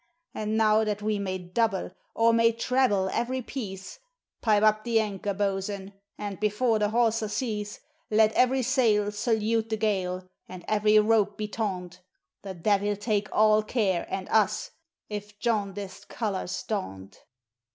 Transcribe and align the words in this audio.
And 0.33 0.57
now 0.57 0.83
that 0.83 1.03
we 1.03 1.19
may 1.19 1.37
double 1.37 1.91
or 2.15 2.33
may 2.33 2.51
treble 2.53 3.11
every 3.13 3.43
piece, 3.43 3.99
Pipe 4.41 4.63
up 4.63 4.83
the 4.83 4.99
anchor, 4.99 5.31
boatswain! 5.31 5.93
and, 6.17 6.39
before 6.39 6.79
the 6.79 6.89
hawser 6.89 7.27
cease, 7.27 7.81
Let 8.09 8.31
every 8.33 8.63
sail 8.63 9.11
salute 9.11 9.69
the 9.69 9.77
gale 9.77 10.27
and 10.49 10.65
every 10.67 10.97
rope 10.97 11.37
be 11.37 11.47
taunt 11.47 12.01
The 12.41 12.55
Devil 12.55 12.95
take 12.95 13.29
all 13.31 13.61
care 13.61 14.07
and 14.09 14.27
us, 14.29 14.71
if 15.07 15.37
jaundiced 15.39 16.07
colors 16.09 16.63
daunt! 16.63 17.21